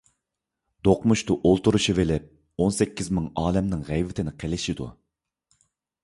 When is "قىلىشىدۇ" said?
4.45-4.89